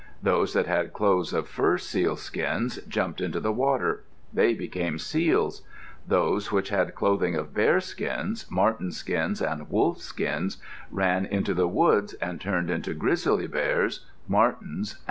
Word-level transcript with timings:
Those 0.23 0.53
that 0.55 0.65
had 0.65 0.93
clothes 0.93 1.31
of 1.31 1.47
fur 1.47 1.77
seal 1.77 2.15
skins 2.15 2.77
jumped 2.87 3.21
into 3.21 3.39
the 3.39 3.51
water; 3.51 4.01
they 4.33 4.55
became 4.55 4.97
seals. 4.97 5.61
Those 6.07 6.51
which 6.51 6.69
had 6.69 6.95
clothing 6.95 7.35
of 7.35 7.53
bear 7.53 7.79
skins, 7.79 8.47
marten 8.49 8.91
skins, 8.93 9.43
and 9.43 9.69
wolf 9.69 9.99
skins, 9.99 10.57
ran 10.89 11.27
into 11.27 11.53
the 11.53 11.67
woods 11.67 12.13
and 12.15 12.41
turned 12.41 12.71
into 12.71 12.95
grizzly 12.95 13.45
bears, 13.45 14.07
martens, 14.27 14.63
and 14.63 14.97
wolves. 14.97 14.97